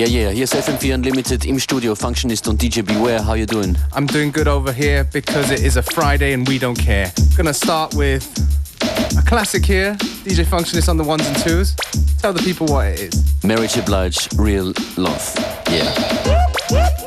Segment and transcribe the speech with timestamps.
[0.00, 0.30] Yeah, yeah.
[0.30, 1.94] Here's FM4 Unlimited im Studio.
[1.94, 3.22] Functionist und DJ Beware.
[3.22, 3.76] How you doing?
[3.94, 7.12] I'm doing good over here because it is a Friday and we don't care.
[7.36, 8.26] Gonna start with
[9.18, 9.98] a classic here.
[10.24, 11.76] DJ Functionist on the ones and twos.
[12.18, 13.44] Tell the people what it is.
[13.44, 13.82] Marriage J.
[13.82, 15.34] Blige, Real Love.
[15.68, 16.99] Yeah.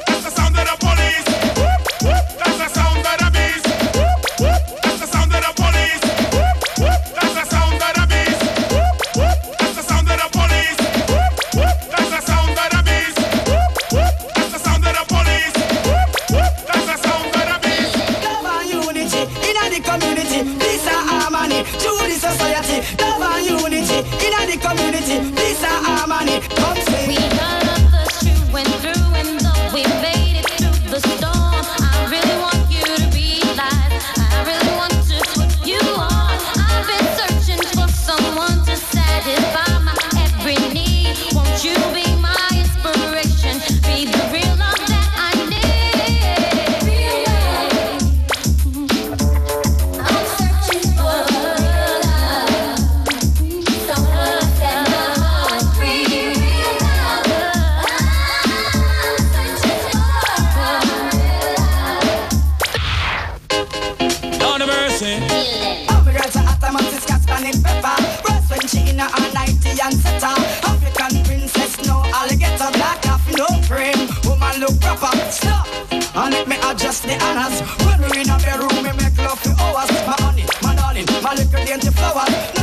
[81.65, 82.62] plenty flower.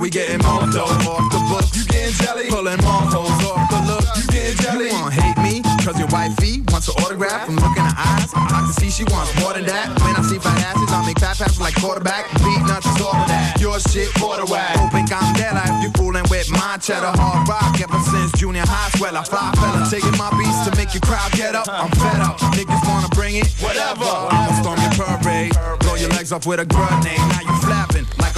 [0.00, 0.88] we getting marked off
[1.30, 1.76] the bush.
[1.76, 4.04] You getting jelly, pulling marbles off the look.
[4.16, 4.86] You getting jelly.
[4.88, 8.32] You won't hate me, cause your wifey wants an autograph I'm looking her eyes.
[8.32, 9.92] I can see she wants more than that.
[10.00, 12.32] When I see fat asses, I make fat passes like quarterback.
[12.40, 13.60] Beat nuts is all of that.
[13.60, 14.48] Your shit for the.
[14.50, 17.12] Don't think I'm dead if you fooling with my cheddar.
[17.20, 19.16] Hard rock ever since junior high swell.
[19.16, 21.68] I fly fella, taking my beats to make you crowd get up.
[21.68, 22.40] I'm fed up.
[22.56, 24.08] Niggas wanna bring it, whatever.
[24.08, 27.20] I'ma storm your parade, blow your legs off with a grenade.
[27.36, 27.89] Now you flap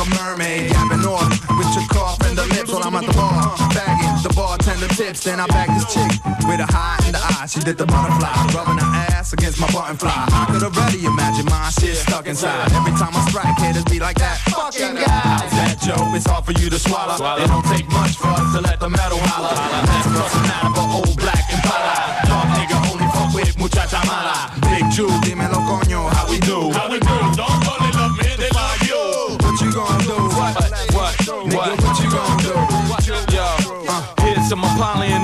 [0.02, 0.70] a mermaid.
[0.70, 3.54] Yapping off with your cough and the lips while I'm at the bar.
[3.70, 5.24] Bagging the bartender tips.
[5.24, 6.10] Then I bag this chick
[6.46, 7.46] with a high in the eye.
[7.46, 10.26] She did the butterfly, rubbing her ass against my button fly.
[10.30, 12.72] I could already imagine my shit stuck inside.
[12.72, 14.38] Every time I strike, haters be like that.
[14.50, 15.38] Fucking guy.
[15.56, 16.14] That, Joe?
[16.14, 17.14] It's hard for you to swallow.
[17.14, 19.54] It don't take much for us to let the metal holler.
[19.54, 21.62] That's crossing out an old black and.
[21.62, 24.50] Dog nigga only fuck with muchacha mala.
[24.70, 26.70] Big Jew, dímelo coño, how we do?
[26.72, 26.98] How we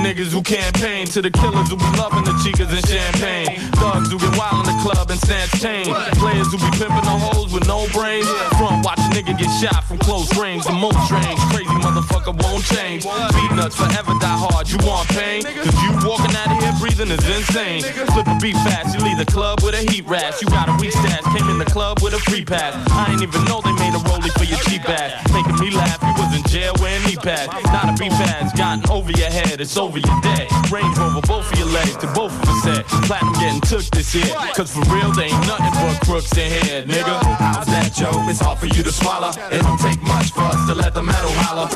[0.09, 3.59] niggas who campaign to the killers who be loving the chicas and champagne.
[3.77, 5.87] Thug Niggas who get wild in the club and snatch chains.
[6.17, 8.27] Players who be pimping the hoes with no brains.
[8.57, 10.65] Front watch a nigga get shot from close range.
[10.65, 13.03] The most strange, crazy motherfucker won't change.
[13.05, 14.69] Beat nuts forever die hard.
[14.69, 15.43] You want pain?
[15.43, 16.58] Cause you walking out of
[16.99, 17.81] breathing is insane.
[17.81, 20.41] Flip a beat fast, you leave the club with a heat rash.
[20.41, 22.75] You got a weak stash, came in the club with a free pass.
[22.91, 25.15] I ain't even know they made a rollie for your cheap ass.
[25.31, 27.47] Making me laugh, you was in jail wearing knee pads.
[27.71, 30.47] Not a beat pads, gotten over your head, it's over your dead.
[30.71, 32.83] Range over both of your legs to both of us head.
[33.07, 34.27] Platinum getting took this year.
[34.55, 37.15] Cause for real, they ain't nothing but crooks in here, nigga.
[37.39, 38.11] How's that, Joe?
[38.27, 39.31] It's hard for you to swallow.
[39.51, 41.69] It don't take much for us to let the metal holler.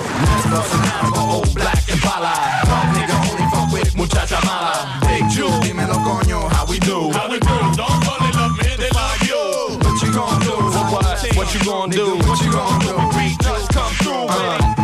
[0.54, 2.34] Of old black and pala.
[2.94, 3.33] Nigga
[6.84, 7.12] do?
[7.12, 7.48] How we do?
[7.48, 9.78] Don't only love me, they love you.
[9.80, 10.56] What you gonna do?
[10.92, 11.36] What?
[11.36, 12.16] What you gonna do?
[12.28, 13.18] What you gonna do?
[13.18, 14.26] Beat nuts come through.
[14.30, 14.83] Uh.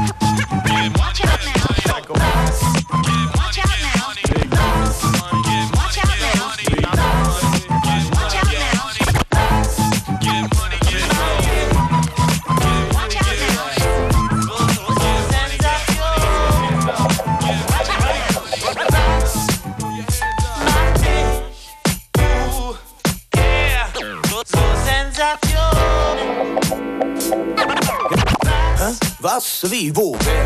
[29.21, 30.45] Was, wie, wo, wer?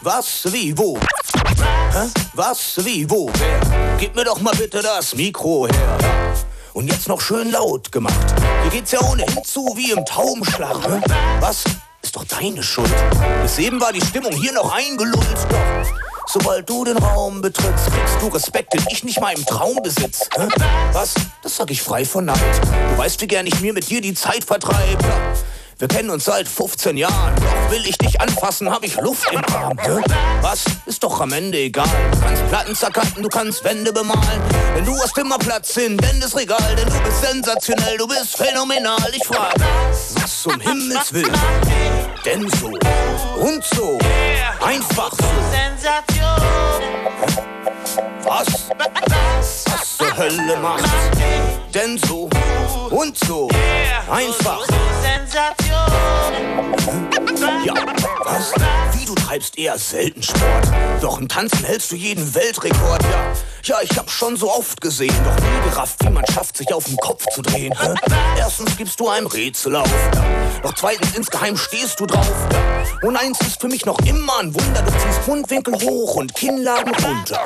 [0.00, 0.96] Was, wie, wo?
[2.34, 3.96] Was, wie, wo, wer?
[3.98, 5.98] Gib mir doch mal bitte das Mikro her.
[6.74, 8.14] Und jetzt noch schön laut gemacht.
[8.62, 10.76] Hier geht's ja ohnehin zu wie im Taubenschlag.
[10.86, 11.00] Hä?
[11.40, 11.64] Was?
[12.02, 12.94] Ist doch deine Schuld.
[13.42, 15.26] Bis eben war die Stimmung hier noch eingelullt.
[15.50, 19.78] Doch sobald du den Raum betrittst, kriegst du Respekt, den ich nicht mal im Traum
[19.82, 20.28] besitz.
[20.36, 20.46] Hä?
[20.92, 21.14] Was?
[21.42, 22.38] Das sag ich frei von Neid.
[22.92, 25.04] Du weißt, wie gern ich mir mit dir die Zeit vertreibe.
[25.78, 29.44] Wir kennen uns seit 15 Jahren, doch will ich dich anfassen, hab ich Luft im
[29.54, 29.76] Arm.
[30.40, 30.64] Was?
[30.86, 31.86] Ist doch am Ende egal.
[32.12, 34.40] Du kannst Platten zerkanten, du kannst Wände bemalen.
[34.74, 39.12] Denn du hast immer Platz in Dendes Regal, denn du bist sensationell, du bist phänomenal.
[39.14, 39.54] Ich frag,
[40.14, 41.38] was um Himmels Willen?
[42.24, 42.68] Denn so
[43.38, 43.98] und so,
[44.64, 45.24] einfach so.
[48.24, 48.46] Was?
[49.66, 50.84] Was zur Hölle macht?
[51.74, 52.28] Denn so
[52.90, 53.48] und so,
[54.10, 54.66] einfach
[57.64, 57.74] ja,
[58.24, 58.52] was?
[58.92, 60.68] Wie du treibst eher selten Sport.
[61.00, 63.02] Doch im Tanzen hältst du jeden Weltrekord.
[63.02, 63.32] Ja,
[63.64, 66.84] ja, ich hab schon so oft gesehen, doch nie gerafft, wie man schafft, sich auf
[66.84, 67.74] den Kopf zu drehen.
[68.38, 69.90] Erstens gibst du einem Rätsel auf.
[70.62, 72.30] Doch zweitens insgeheim stehst du drauf.
[73.02, 74.82] Und eins ist für mich noch immer ein Wunder.
[74.82, 77.40] Du ziehst Mundwinkel hoch und Kinnladen runter.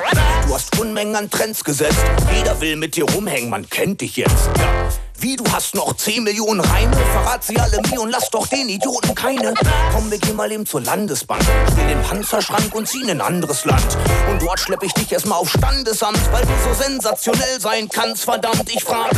[0.47, 2.03] Du hast Unmengen an Trends gesetzt.
[2.35, 4.49] Jeder will mit dir rumhängen, man kennt dich jetzt.
[4.57, 4.89] Ja.
[5.19, 6.95] Wie, du hast noch 10 Millionen Reime?
[6.95, 9.53] Verrat sie alle mir und lass doch den Idioten keine.
[9.93, 11.43] Komm, wir gehen mal eben zur Landesbank.
[11.71, 13.97] Stell den Panzerschrank und zieh in ein anderes Land.
[14.29, 18.25] Und dort schlepp ich dich erstmal auf Standesamt, weil du so sensationell sein kannst.
[18.25, 19.11] Verdammt, ich frag,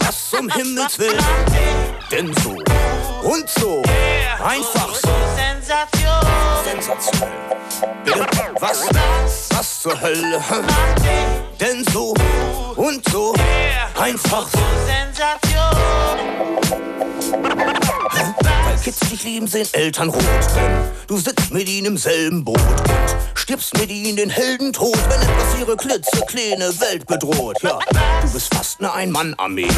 [0.00, 1.24] was zum Himmels Willen?
[2.10, 2.50] Denn so
[3.28, 3.82] und so,
[4.44, 5.08] einfach so.
[6.64, 7.30] Sensationell.
[8.04, 8.20] Bitte,
[8.60, 8.88] was?
[9.50, 10.42] Was zur Hölle?
[11.60, 12.14] Denn so
[12.76, 13.34] und so,
[13.98, 14.48] einfach.
[14.50, 14.58] So.
[17.42, 18.39] Weil
[18.82, 20.22] Kids dich lieben, sehen Eltern rot.
[20.56, 25.20] Denn du sitzt mit ihnen im selben Boot und stirbst mit ihnen den Heldentod, wenn
[25.20, 27.58] etwas ihre klitzekleine Welt bedroht.
[27.62, 27.78] Ja,
[28.22, 29.68] du bist fast eine Ein-Mann-Armee.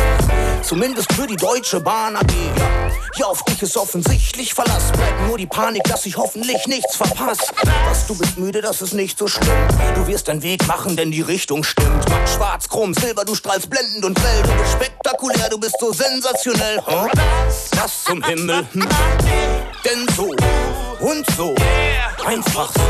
[0.63, 2.31] Zumindest für die Deutsche Bahn AG.
[2.59, 4.93] Ja, ja, auf dich ist offensichtlich Verlass.
[4.93, 7.53] Bleibt nur die Panik, dass ich hoffentlich nichts verpasse.
[7.89, 9.69] Was, du bist müde, das ist nicht so schlimm.
[9.97, 12.09] Du wirst deinen Weg machen, denn die Richtung stimmt.
[12.09, 14.43] Matt, schwarz, krumm, silber, du strahlst blendend und grell.
[14.43, 16.79] Du bist spektakulär, du bist so sensationell.
[16.87, 17.09] Huh?
[17.77, 18.67] Was zum Himmel?
[18.73, 18.89] Hm?
[19.85, 20.35] Denn so
[21.01, 21.55] und so,
[22.25, 22.81] einfach so.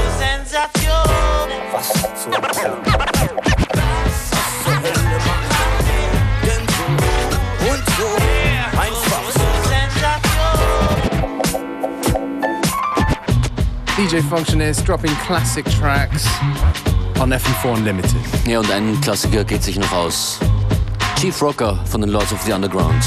[1.73, 1.89] Was
[2.23, 2.77] zur Hölle?
[2.85, 4.31] Was
[4.65, 5.51] zur Hölle macht?
[6.45, 6.85] Denn so
[7.71, 8.09] und so,
[8.79, 9.41] einfach so.
[13.97, 16.25] DJ Functionist dropping classic tracks
[17.21, 18.15] on FM4 Unlimited.
[18.47, 20.39] Ja, und ein Klassiker geht sich noch aus.
[21.19, 23.05] Chief Rocker von den Lords of the Underground.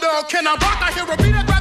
[0.00, 0.80] Can I rock?
[0.80, 1.57] I hear a beat.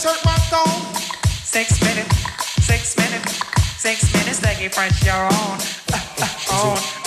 [0.00, 0.94] shirt must on.
[1.44, 2.16] Six minutes,
[2.64, 3.38] six minutes,
[3.76, 5.60] six minutes, leggy French, you're on.
[6.52, 6.99] on.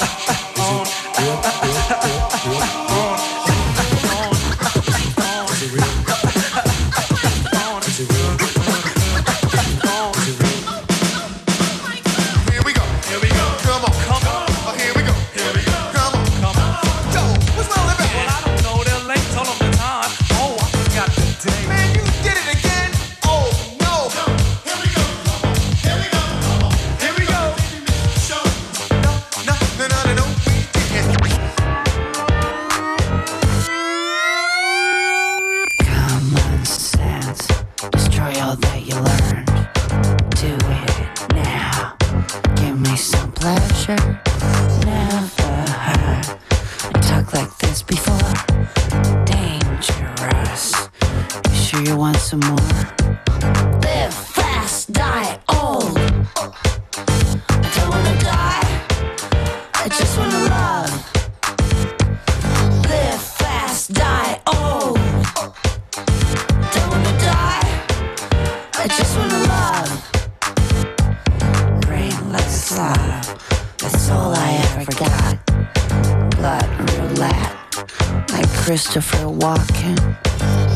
[79.44, 80.00] walking.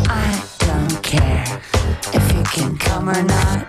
[0.09, 1.45] I don't care
[2.13, 3.65] if you can come or not.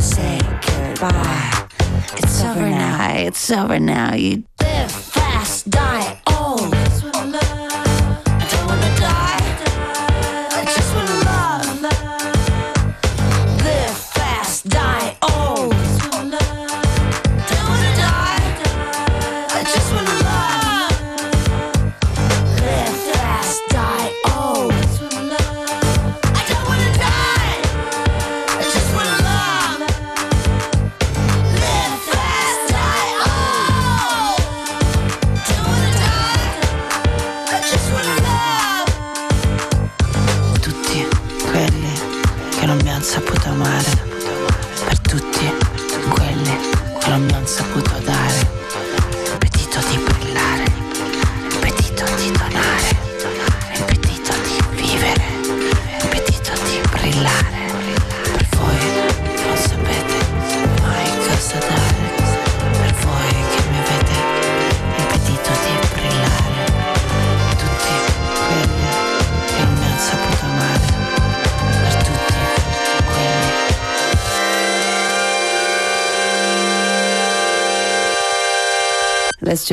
[0.00, 1.68] Say goodbye.
[2.16, 3.16] It's over now.
[3.16, 4.14] It's over now.
[4.14, 6.03] You live fast, die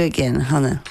[0.02, 0.91] again, Hanne.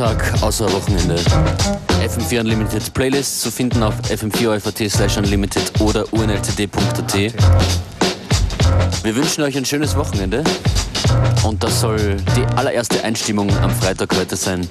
[0.00, 1.16] Jeden Tag außer Wochenende.
[2.02, 7.14] FM4 Unlimited Playlists zu finden auf fm4.at slash unlimited oder unltd.at.
[9.02, 10.42] Wir wünschen euch ein schönes Wochenende.
[11.42, 14.66] Und das soll die allererste Einstimmung am Freitag heute sein.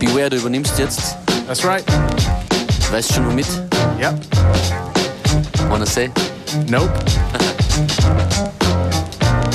[0.00, 1.16] Beware, du übernimmst jetzt.
[1.46, 1.84] That's right.
[2.90, 3.46] Weißt schon womit?
[4.00, 4.18] Yep.
[5.68, 6.10] Wanna say?
[6.68, 6.92] Nope.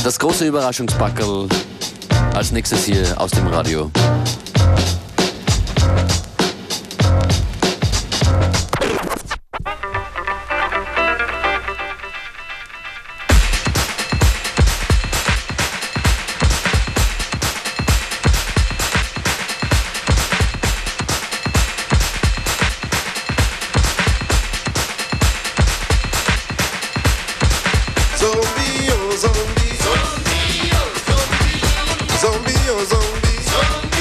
[0.03, 1.47] Das große Überraschungspackerl
[2.36, 3.89] als nächstes hier aus dem Radio.
[28.63, 29.76] Zombie, oh zombie.
[29.84, 31.60] Zombie, oh zombie.
[32.21, 33.92] Zombie, oh zombie.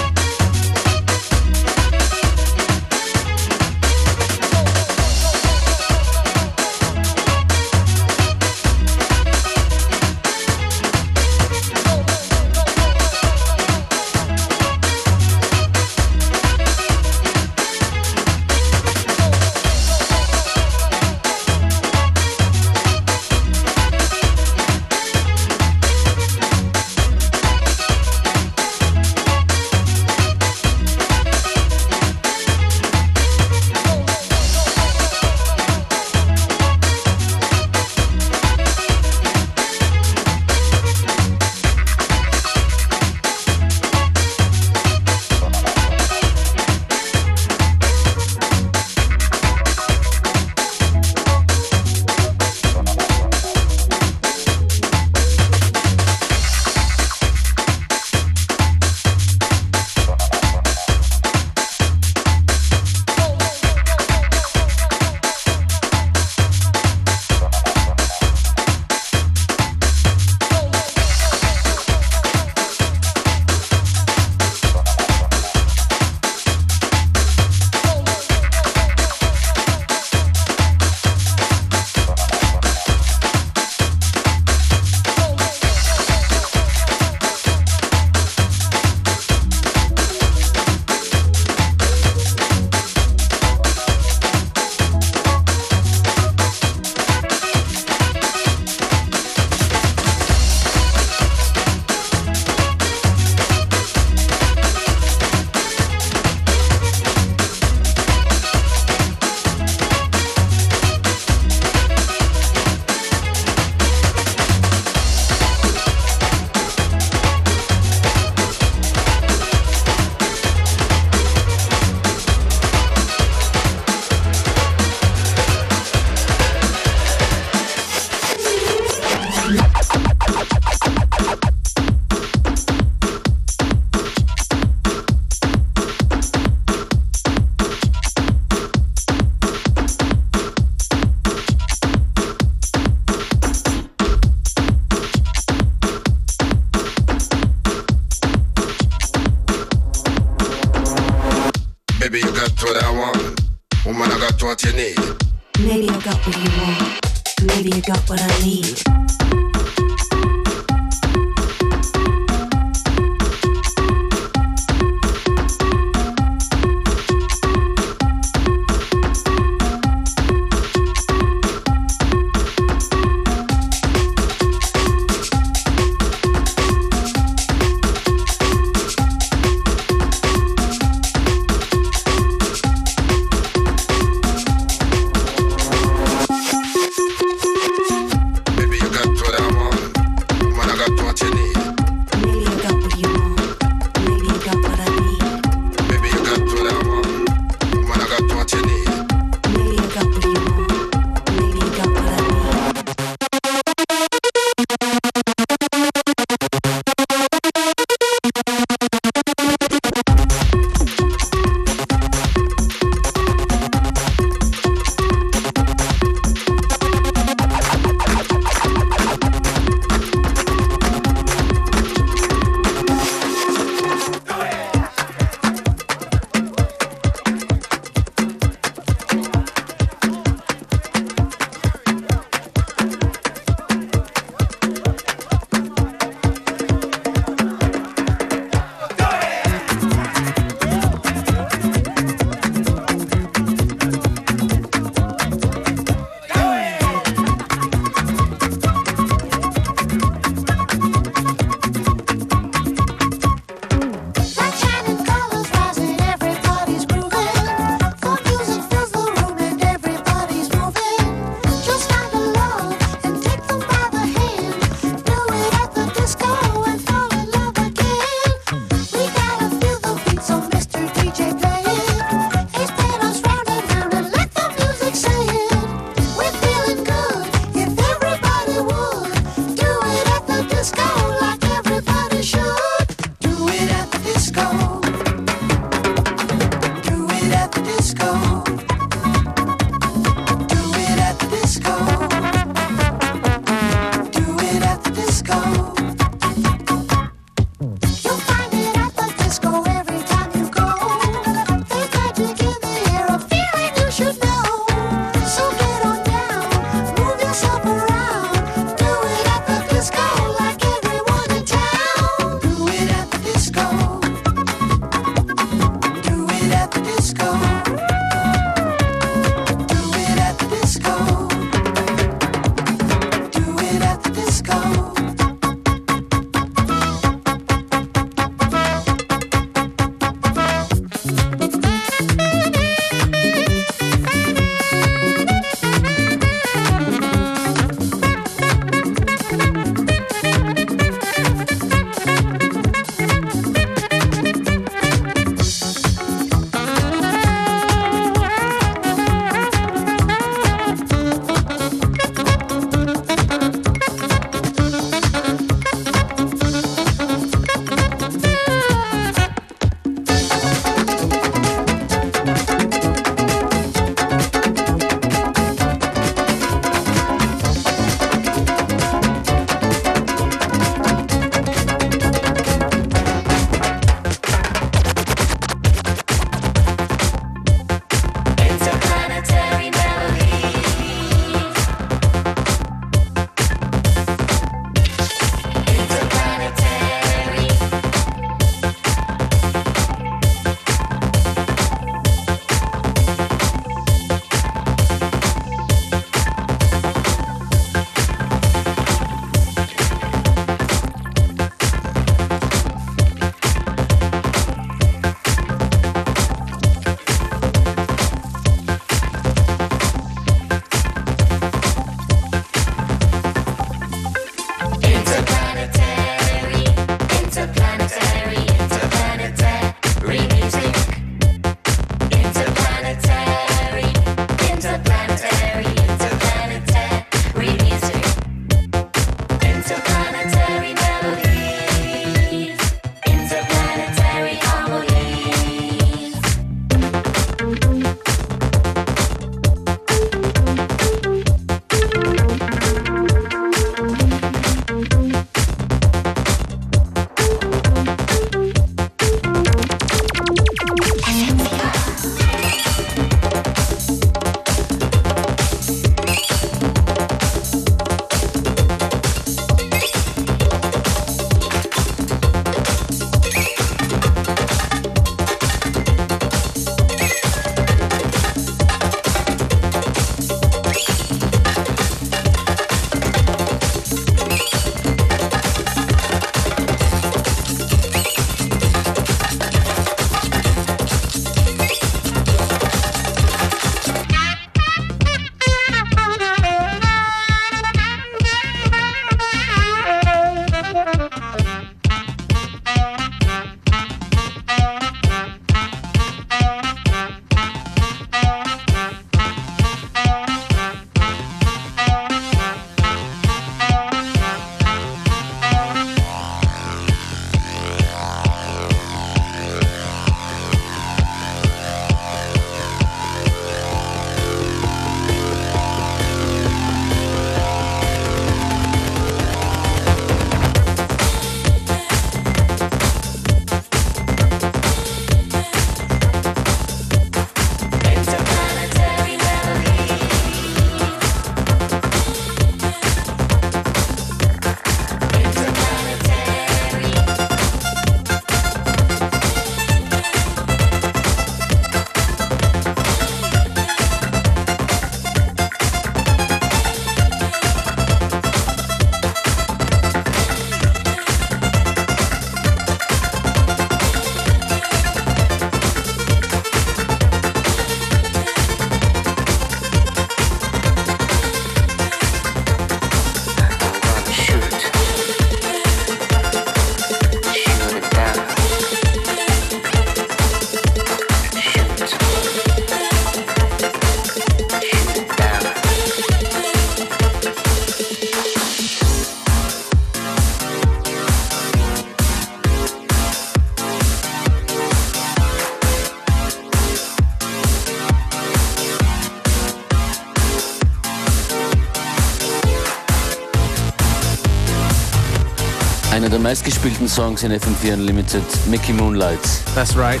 [596.62, 599.22] Meistgespielten Songs in FM4 Unlimited, Mickey Moonlight.
[599.54, 600.00] That's right.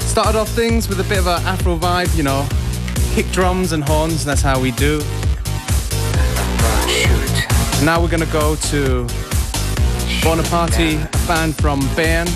[0.00, 2.46] Started off things with a bit of an Afro vibe, you know,
[3.14, 4.24] kick drums and horns.
[4.24, 4.98] That's how we do.
[7.82, 9.06] Now we're gonna go to
[10.22, 12.28] Bonaparte, a band from Bern,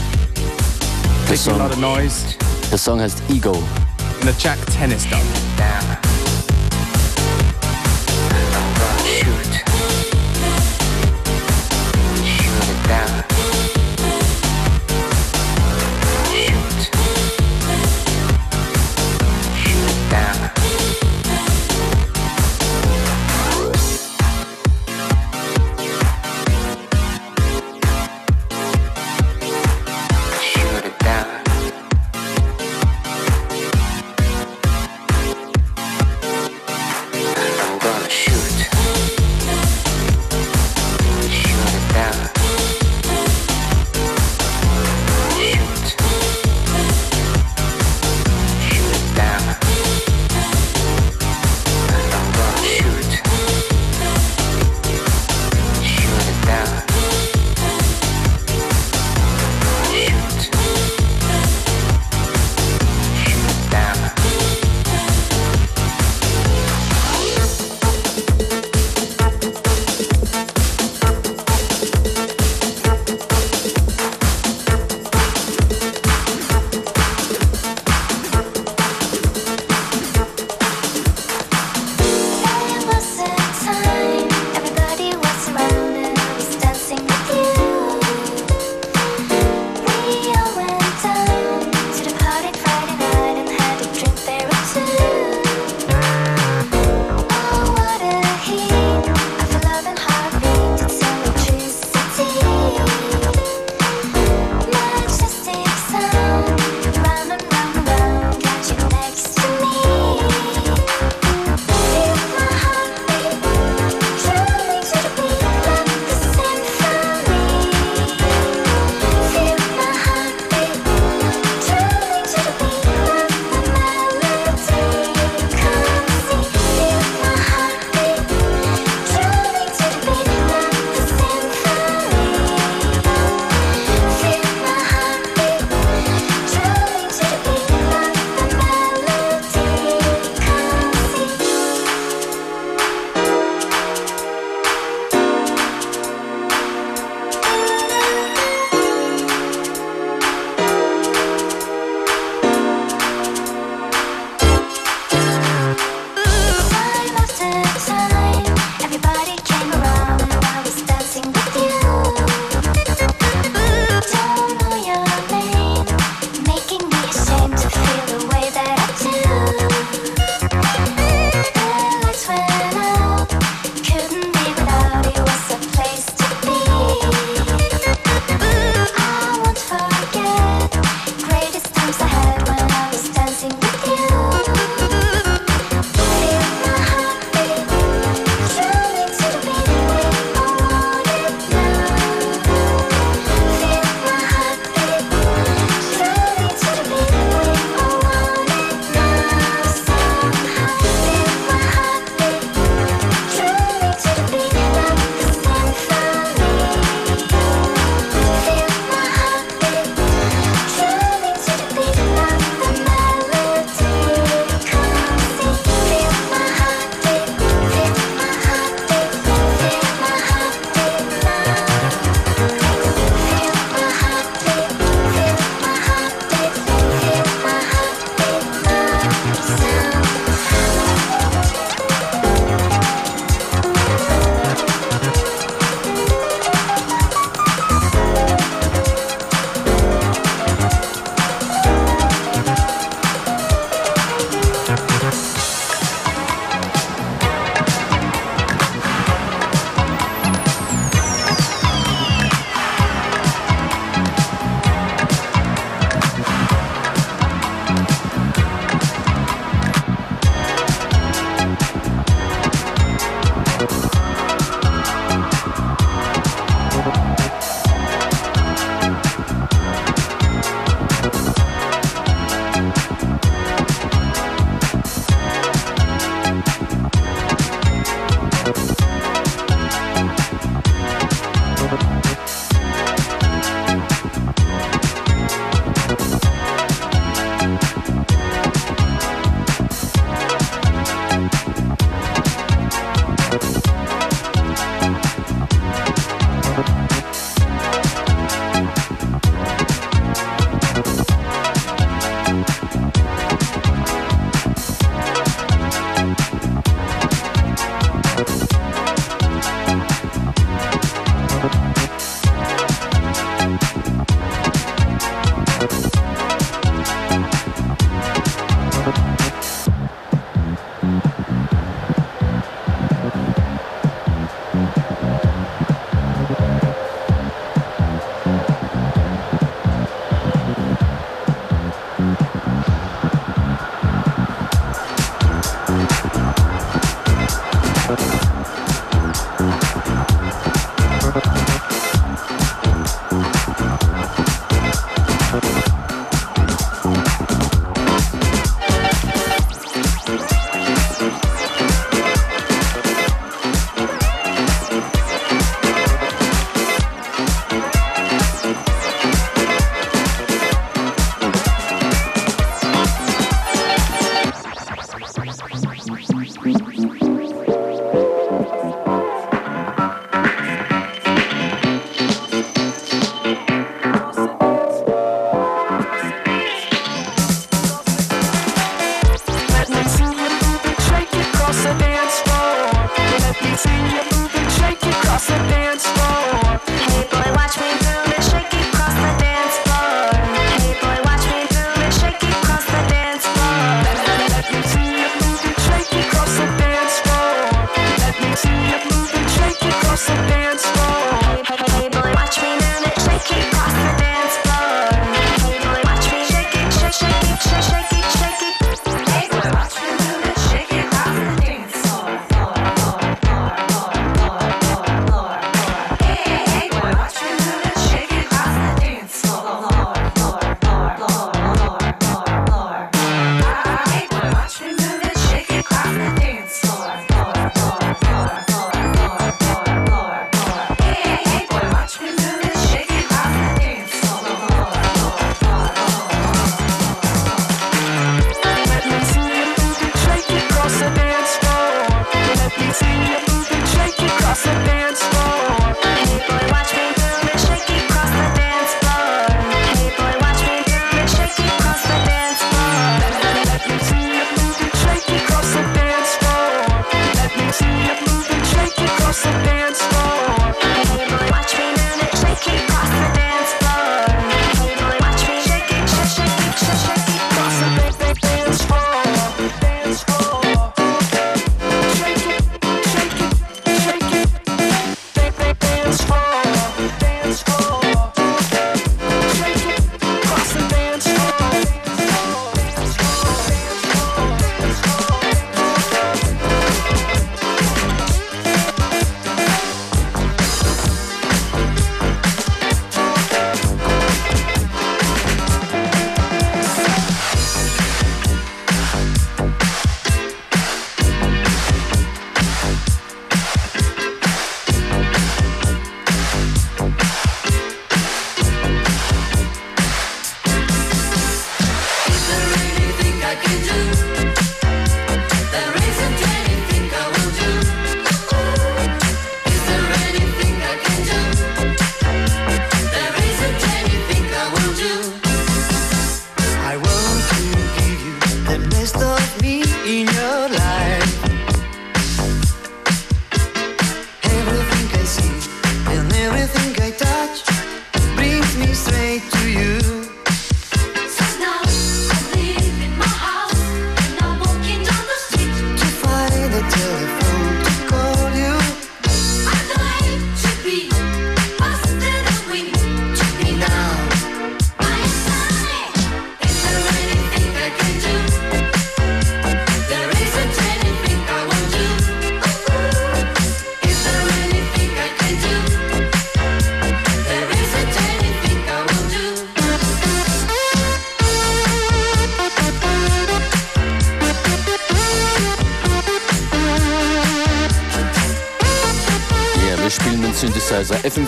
[1.28, 2.36] making a lot of noise
[2.70, 3.54] The Song has Ego.
[4.22, 5.33] in a Jack Tennis dub.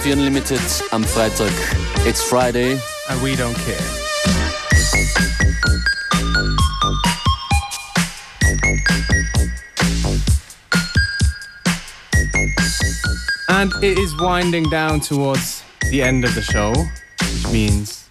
[0.07, 0.61] FM4 Unlimited
[0.93, 1.53] am Freitag.
[2.07, 2.79] It's Friday.
[3.11, 3.77] And we don't care.
[13.49, 16.73] And it is winding down towards the end of the show,
[17.21, 18.09] which means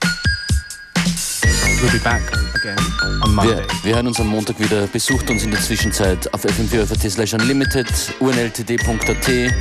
[1.81, 2.23] we'll be back
[2.55, 2.77] again
[3.23, 3.55] on Monday.
[3.55, 4.87] Wir, wir hören uns am Montag wieder.
[4.87, 7.87] Besucht uns in der Zwischenzeit auf fm4 slash unlimited,
[8.19, 9.53] unltd.at,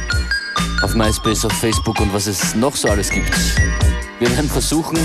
[0.84, 3.32] auf MySpace, auf Facebook und was es noch so alles gibt.
[4.18, 4.98] Wir werden versuchen,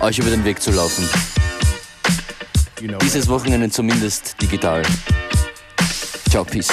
[0.00, 1.08] euch über den Weg zu laufen.
[3.00, 4.82] Dieses Wochenende zumindest digital.
[6.28, 6.70] Ciao, Peace.